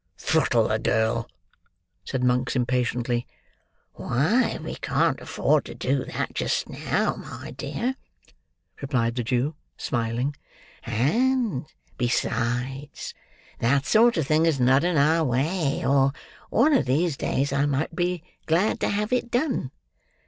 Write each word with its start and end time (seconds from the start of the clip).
"Throttle 0.17 0.67
the 0.67 0.79
girl!" 0.79 1.29
said 2.05 2.23
Monks, 2.23 2.55
impatiently. 2.55 3.27
"Why, 3.93 4.57
we 4.59 4.73
can't 4.77 5.21
afford 5.21 5.65
to 5.65 5.75
do 5.75 6.05
that 6.05 6.33
just 6.33 6.67
now, 6.67 7.13
my 7.17 7.51
dear," 7.51 7.95
replied 8.81 9.13
the 9.13 9.23
Jew, 9.23 9.53
smiling; 9.77 10.35
"and, 10.85 11.67
besides, 11.99 13.13
that 13.59 13.85
sort 13.85 14.17
of 14.17 14.25
thing 14.25 14.47
is 14.47 14.59
not 14.59 14.83
in 14.83 14.97
our 14.97 15.23
way; 15.23 15.85
or, 15.85 16.13
one 16.49 16.73
of 16.73 16.85
these 16.87 17.15
days, 17.15 17.53
I 17.53 17.67
might 17.67 17.95
be 17.95 18.23
glad 18.47 18.79
to 18.79 18.89
have 18.89 19.13
it 19.13 19.29
done. 19.29 19.69